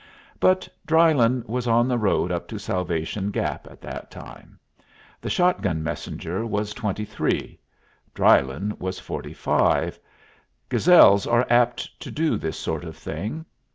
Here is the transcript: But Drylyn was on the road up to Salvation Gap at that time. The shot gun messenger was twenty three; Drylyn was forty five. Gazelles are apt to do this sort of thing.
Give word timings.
But 0.39 0.67
Drylyn 0.87 1.47
was 1.47 1.67
on 1.67 1.87
the 1.87 1.99
road 1.99 2.31
up 2.31 2.47
to 2.47 2.57
Salvation 2.57 3.29
Gap 3.29 3.67
at 3.69 3.81
that 3.81 4.09
time. 4.09 4.57
The 5.21 5.29
shot 5.29 5.61
gun 5.61 5.83
messenger 5.83 6.43
was 6.43 6.73
twenty 6.73 7.05
three; 7.05 7.59
Drylyn 8.15 8.79
was 8.79 8.97
forty 8.97 9.35
five. 9.35 9.99
Gazelles 10.69 11.27
are 11.27 11.45
apt 11.51 11.99
to 11.99 12.09
do 12.09 12.35
this 12.37 12.57
sort 12.57 12.83
of 12.83 12.97
thing. 12.97 13.45